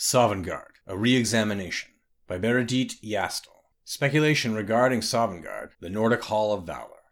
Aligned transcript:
Sovngarde, 0.00 0.76
A 0.86 0.96
Re-Examination 0.96 1.90
by 2.28 2.38
Bereditte 2.38 3.00
Jastal. 3.02 3.64
Speculation 3.84 4.54
regarding 4.54 5.00
Sovngarde, 5.00 5.70
the 5.80 5.90
Nordic 5.90 6.22
Hall 6.22 6.52
of 6.52 6.64
Valor. 6.64 7.02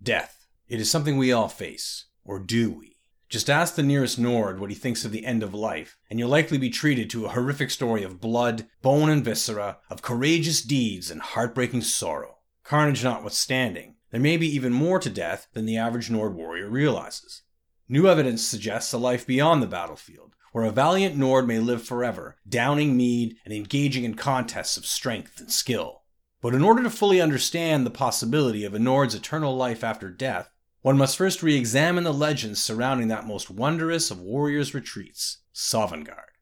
Death. 0.00 0.46
It 0.68 0.78
is 0.78 0.88
something 0.88 1.16
we 1.16 1.32
all 1.32 1.48
face. 1.48 2.04
Or 2.24 2.38
do 2.38 2.70
we? 2.70 2.98
Just 3.28 3.50
ask 3.50 3.74
the 3.74 3.82
nearest 3.82 4.20
Nord 4.20 4.60
what 4.60 4.70
he 4.70 4.76
thinks 4.76 5.04
of 5.04 5.10
the 5.10 5.26
end 5.26 5.42
of 5.42 5.52
life, 5.52 5.98
and 6.08 6.20
you'll 6.20 6.28
likely 6.28 6.58
be 6.58 6.70
treated 6.70 7.10
to 7.10 7.26
a 7.26 7.30
horrific 7.30 7.72
story 7.72 8.04
of 8.04 8.20
blood, 8.20 8.68
bone 8.82 9.10
and 9.10 9.24
viscera, 9.24 9.78
of 9.90 10.02
courageous 10.02 10.62
deeds 10.62 11.10
and 11.10 11.20
heartbreaking 11.20 11.82
sorrow. 11.82 12.36
Carnage 12.62 13.02
notwithstanding, 13.02 13.96
there 14.12 14.20
may 14.20 14.36
be 14.36 14.46
even 14.46 14.72
more 14.72 15.00
to 15.00 15.10
death 15.10 15.48
than 15.54 15.66
the 15.66 15.76
average 15.76 16.08
Nord 16.08 16.36
warrior 16.36 16.70
realizes. 16.70 17.42
New 17.90 18.06
evidence 18.06 18.44
suggests 18.44 18.92
a 18.92 18.98
life 18.98 19.26
beyond 19.26 19.62
the 19.62 19.66
battlefield, 19.66 20.34
where 20.52 20.64
a 20.64 20.70
valiant 20.70 21.16
Nord 21.16 21.48
may 21.48 21.58
live 21.58 21.82
forever, 21.82 22.36
downing 22.46 22.96
mead 22.96 23.36
and 23.46 23.54
engaging 23.54 24.04
in 24.04 24.12
contests 24.12 24.76
of 24.76 24.84
strength 24.84 25.40
and 25.40 25.50
skill. 25.50 26.02
But 26.42 26.54
in 26.54 26.62
order 26.62 26.82
to 26.82 26.90
fully 26.90 27.18
understand 27.18 27.86
the 27.86 27.90
possibility 27.90 28.64
of 28.64 28.74
a 28.74 28.78
Nord's 28.78 29.14
eternal 29.14 29.56
life 29.56 29.82
after 29.82 30.10
death, 30.10 30.50
one 30.82 30.98
must 30.98 31.16
first 31.16 31.42
re 31.42 31.56
examine 31.56 32.04
the 32.04 32.12
legends 32.12 32.62
surrounding 32.62 33.08
that 33.08 33.26
most 33.26 33.50
wondrous 33.50 34.10
of 34.10 34.20
warriors' 34.20 34.74
retreats, 34.74 35.38
Sovngarde. 35.54 36.36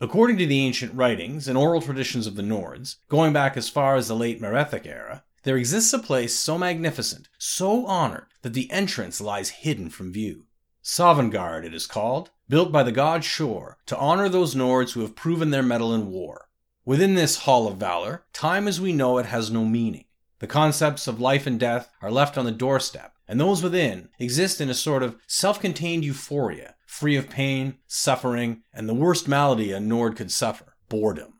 According 0.00 0.38
to 0.38 0.46
the 0.46 0.64
ancient 0.64 0.94
writings 0.94 1.48
and 1.48 1.58
oral 1.58 1.82
traditions 1.82 2.28
of 2.28 2.36
the 2.36 2.42
Nords, 2.42 2.96
going 3.08 3.32
back 3.32 3.56
as 3.56 3.68
far 3.68 3.96
as 3.96 4.06
the 4.06 4.14
late 4.14 4.40
Merethic 4.40 4.86
era, 4.86 5.24
there 5.42 5.56
exists 5.56 5.92
a 5.92 5.98
place 5.98 6.38
so 6.38 6.56
magnificent, 6.56 7.28
so 7.36 7.84
honored, 7.86 8.28
that 8.42 8.54
the 8.54 8.70
entrance 8.70 9.20
lies 9.20 9.50
hidden 9.50 9.90
from 9.90 10.12
view. 10.12 10.44
Sovngarde, 10.82 11.64
it 11.64 11.74
is 11.74 11.86
called, 11.86 12.30
built 12.48 12.72
by 12.72 12.82
the 12.82 12.92
god 12.92 13.24
Shor 13.24 13.78
to 13.86 13.96
honor 13.98 14.28
those 14.28 14.54
Nords 14.54 14.92
who 14.92 15.00
have 15.00 15.16
proven 15.16 15.50
their 15.50 15.62
mettle 15.62 15.94
in 15.94 16.10
war. 16.10 16.48
Within 16.84 17.14
this 17.14 17.38
Hall 17.38 17.68
of 17.68 17.76
Valor, 17.76 18.24
time 18.32 18.66
as 18.66 18.80
we 18.80 18.92
know 18.92 19.18
it 19.18 19.26
has 19.26 19.50
no 19.50 19.64
meaning. 19.64 20.06
The 20.38 20.46
concepts 20.46 21.06
of 21.06 21.20
life 21.20 21.46
and 21.46 21.58
death 21.58 21.90
are 22.00 22.10
left 22.10 22.38
on 22.38 22.44
the 22.44 22.52
doorstep, 22.52 23.12
and 23.26 23.40
those 23.40 23.62
within 23.62 24.08
exist 24.18 24.60
in 24.60 24.70
a 24.70 24.74
sort 24.74 25.02
of 25.02 25.16
self 25.26 25.60
contained 25.60 26.04
euphoria, 26.04 26.76
free 26.86 27.16
of 27.16 27.28
pain, 27.28 27.78
suffering, 27.86 28.62
and 28.72 28.88
the 28.88 28.94
worst 28.94 29.28
malady 29.28 29.72
a 29.72 29.80
Nord 29.80 30.16
could 30.16 30.30
suffer 30.30 30.76
boredom. 30.88 31.34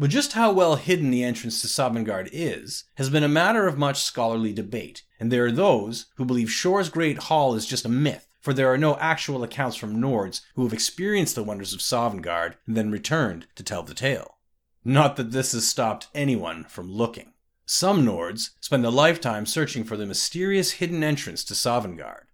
But 0.00 0.08
just 0.08 0.32
how 0.32 0.50
well 0.50 0.76
hidden 0.76 1.10
the 1.10 1.22
entrance 1.22 1.60
to 1.60 1.66
Sovngarde 1.66 2.30
is 2.32 2.84
has 2.94 3.10
been 3.10 3.22
a 3.22 3.28
matter 3.28 3.66
of 3.66 3.76
much 3.76 4.02
scholarly 4.02 4.50
debate, 4.50 5.02
and 5.20 5.30
there 5.30 5.44
are 5.44 5.52
those 5.52 6.06
who 6.16 6.24
believe 6.24 6.50
Shor's 6.50 6.88
Great 6.88 7.18
Hall 7.24 7.54
is 7.54 7.66
just 7.66 7.84
a 7.84 7.90
myth 7.90 8.26
for 8.40 8.54
there 8.54 8.72
are 8.72 8.78
no 8.78 8.96
actual 8.96 9.42
accounts 9.42 9.76
from 9.76 10.00
Nords 10.00 10.40
who 10.54 10.64
have 10.64 10.72
experienced 10.72 11.34
the 11.34 11.44
wonders 11.44 11.74
of 11.74 11.80
Sovngarde 11.80 12.54
and 12.66 12.78
then 12.78 12.90
returned 12.90 13.46
to 13.56 13.62
tell 13.62 13.82
the 13.82 13.92
tale. 13.92 14.38
Not 14.86 15.16
that 15.16 15.32
this 15.32 15.52
has 15.52 15.68
stopped 15.68 16.08
anyone 16.14 16.64
from 16.64 16.90
looking. 16.90 17.34
Some 17.66 18.02
Nords 18.02 18.52
spend 18.58 18.86
a 18.86 18.90
lifetime 18.90 19.44
searching 19.44 19.84
for 19.84 19.98
the 19.98 20.06
mysterious 20.06 20.70
hidden 20.70 21.04
entrance 21.04 21.44
to 21.44 21.52
Sovngarde. 21.52 22.24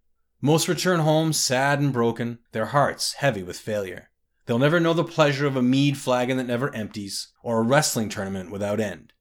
Most 0.40 0.68
return 0.68 1.00
home 1.00 1.32
sad 1.32 1.80
and 1.80 1.92
broken, 1.92 2.38
their 2.52 2.66
hearts 2.66 3.14
heavy 3.14 3.42
with 3.42 3.58
failure. 3.58 4.10
They'll 4.46 4.58
never 4.58 4.78
know 4.78 4.94
the 4.94 5.04
pleasure 5.04 5.46
of 5.46 5.56
a 5.56 5.62
mead 5.62 5.98
flagon 5.98 6.36
that 6.36 6.46
never 6.46 6.74
empties, 6.74 7.28
or 7.42 7.58
a 7.58 7.62
wrestling 7.62 8.08
tournament 8.08 8.50
without 8.50 8.80
end. 8.80 9.12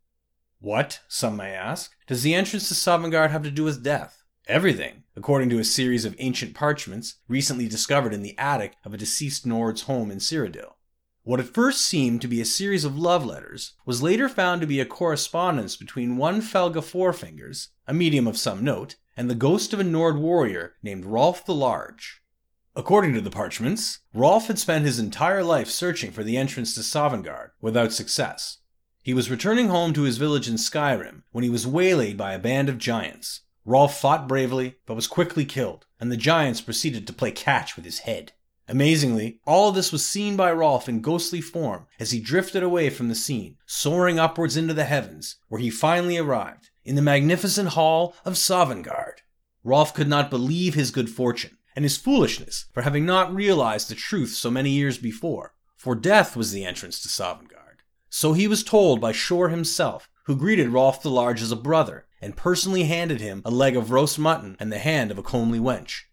What, 0.59 1.01
some 1.07 1.35
may 1.35 1.51
ask, 1.51 1.91
does 2.07 2.23
the 2.23 2.35
entrance 2.35 2.67
to 2.69 2.75
Sovngarde 2.75 3.31
have 3.31 3.43
to 3.43 3.51
do 3.51 3.63
with 3.63 3.83
death? 3.83 4.23
Everything, 4.47 5.03
according 5.15 5.49
to 5.49 5.59
a 5.59 5.63
series 5.63 6.05
of 6.05 6.15
ancient 6.19 6.53
parchments 6.53 7.15
recently 7.27 7.67
discovered 7.67 8.13
in 8.13 8.21
the 8.21 8.37
attic 8.37 8.75
of 8.85 8.93
a 8.93 8.97
deceased 8.97 9.45
Nord's 9.45 9.83
home 9.83 10.11
in 10.11 10.19
Cyrodiil. 10.19 10.75
What 11.23 11.39
at 11.39 11.47
first 11.47 11.81
seemed 11.81 12.21
to 12.21 12.27
be 12.27 12.39
a 12.39 12.45
series 12.45 12.85
of 12.85 12.95
love 12.95 13.25
letters 13.25 13.73
was 13.83 14.03
later 14.03 14.29
found 14.29 14.61
to 14.61 14.67
be 14.67 14.79
a 14.79 14.85
correspondence 14.85 15.75
between 15.75 16.17
one 16.17 16.39
Felga 16.39 16.83
Fourfingers, 16.83 17.69
a 17.87 17.95
medium 17.95 18.27
of 18.27 18.37
some 18.37 18.63
note, 18.63 18.97
and 19.17 19.27
the 19.27 19.33
ghost 19.33 19.73
of 19.73 19.79
a 19.79 19.83
Nord 19.83 20.17
warrior 20.17 20.75
named 20.83 21.05
Rolf 21.05 21.43
the 21.43 21.55
Large. 21.55 22.21
According 22.77 23.13
to 23.13 23.21
the 23.21 23.31
parchments, 23.31 23.99
Rolf 24.13 24.47
had 24.47 24.59
spent 24.59 24.83
his 24.83 24.99
entire 24.99 25.43
life 25.43 25.69
searching 25.69 26.11
for 26.11 26.23
the 26.23 26.35
entrance 26.35 26.75
to 26.75 26.81
Sovngarde 26.81 27.51
without 27.61 27.93
success. 27.93 28.57
He 29.01 29.13
was 29.13 29.31
returning 29.31 29.69
home 29.69 29.93
to 29.93 30.01
his 30.01 30.17
village 30.17 30.49
in 30.49 30.55
Skyrim 30.55 31.23
when 31.31 31.43
he 31.43 31.49
was 31.49 31.65
waylaid 31.65 32.17
by 32.17 32.33
a 32.33 32.39
band 32.39 32.67
of 32.67 32.77
giants, 32.77 33.41
Rolf 33.63 33.99
fought 33.99 34.27
bravely, 34.27 34.75
but 34.85 34.93
was 34.95 35.07
quickly 35.07 35.43
killed, 35.43 35.87
and 35.99 36.11
the 36.11 36.17
giants 36.17 36.61
proceeded 36.61 37.07
to 37.07 37.13
play 37.13 37.31
catch 37.31 37.75
with 37.75 37.83
his 37.83 37.99
head. 37.99 38.33
Amazingly, 38.67 39.39
all 39.45 39.71
this 39.71 39.91
was 39.91 40.05
seen 40.05 40.35
by 40.35 40.51
Rolf 40.51 40.89
in 40.89 41.01
ghostly 41.01 41.41
form 41.41 41.87
as 41.99 42.11
he 42.11 42.19
drifted 42.19 42.61
away 42.61 42.89
from 42.89 43.09
the 43.09 43.15
scene, 43.15 43.57
soaring 43.65 44.19
upwards 44.19 44.57
into 44.57 44.73
the 44.73 44.85
heavens, 44.85 45.37
where 45.47 45.61
he 45.61 45.69
finally 45.69 46.17
arrived, 46.17 46.69
in 46.83 46.95
the 46.95 47.01
magnificent 47.01 47.69
hall 47.69 48.15
of 48.25 48.33
Sovngarde. 48.33 49.21
Rolf 49.63 49.93
could 49.93 50.07
not 50.07 50.29
believe 50.29 50.75
his 50.75 50.91
good 50.91 51.09
fortune, 51.09 51.57
and 51.75 51.83
his 51.83 51.97
foolishness 51.97 52.65
for 52.73 52.83
having 52.83 53.05
not 53.05 53.33
realized 53.33 53.89
the 53.89 53.95
truth 53.95 54.31
so 54.31 54.49
many 54.49 54.69
years 54.69 54.97
before, 54.97 55.53
for 55.75 55.95
death 55.95 56.35
was 56.35 56.51
the 56.51 56.65
entrance 56.65 57.01
to 57.01 57.09
Sovngarde. 57.09 57.81
So 58.09 58.33
he 58.33 58.47
was 58.47 58.63
told 58.63 59.01
by 59.01 59.11
Shor 59.11 59.49
himself, 59.49 60.09
who 60.25 60.35
greeted 60.35 60.69
Rolf 60.69 61.01
the 61.01 61.09
Large 61.09 61.41
as 61.41 61.51
a 61.51 61.55
brother, 61.55 62.05
and 62.21 62.37
personally 62.37 62.83
handed 62.85 63.21
him 63.21 63.41
a 63.45 63.51
leg 63.51 63.75
of 63.75 63.91
roast 63.91 64.17
mutton 64.17 64.55
and 64.59 64.71
the 64.71 64.79
hand 64.79 65.11
of 65.11 65.17
a 65.17 65.23
comely 65.23 65.59
wench. 65.59 66.03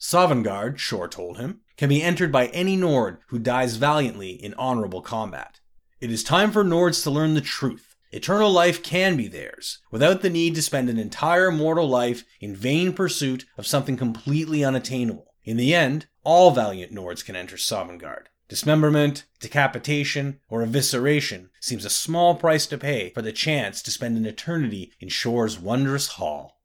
Sovngarde, 0.00 0.78
Shor 0.78 1.08
told 1.08 1.38
him, 1.38 1.60
can 1.76 1.88
be 1.88 2.02
entered 2.02 2.32
by 2.32 2.46
any 2.48 2.76
Nord 2.76 3.18
who 3.28 3.38
dies 3.38 3.76
valiantly 3.76 4.30
in 4.30 4.54
honorable 4.54 5.02
combat. 5.02 5.60
It 6.00 6.10
is 6.10 6.22
time 6.22 6.52
for 6.52 6.64
Nords 6.64 7.02
to 7.02 7.10
learn 7.10 7.34
the 7.34 7.40
truth. 7.40 7.87
Eternal 8.10 8.50
life 8.50 8.82
can 8.82 9.16
be 9.16 9.28
theirs, 9.28 9.78
without 9.90 10.22
the 10.22 10.30
need 10.30 10.54
to 10.54 10.62
spend 10.62 10.88
an 10.88 10.98
entire 10.98 11.50
mortal 11.50 11.86
life 11.86 12.24
in 12.40 12.56
vain 12.56 12.92
pursuit 12.92 13.44
of 13.58 13.66
something 13.66 13.96
completely 13.96 14.64
unattainable. 14.64 15.34
In 15.44 15.58
the 15.58 15.74
end, 15.74 16.06
all 16.24 16.50
valiant 16.50 16.92
Nords 16.92 17.24
can 17.24 17.36
enter 17.36 17.56
Sovngarde. 17.56 18.28
Dismemberment, 18.48 19.24
decapitation, 19.40 20.40
or 20.48 20.64
evisceration 20.64 21.50
seems 21.60 21.84
a 21.84 21.90
small 21.90 22.34
price 22.34 22.66
to 22.66 22.78
pay 22.78 23.10
for 23.10 23.20
the 23.20 23.32
chance 23.32 23.82
to 23.82 23.90
spend 23.90 24.16
an 24.16 24.24
eternity 24.24 24.92
in 25.00 25.10
Shor's 25.10 25.58
wondrous 25.58 26.08
hall. 26.08 26.57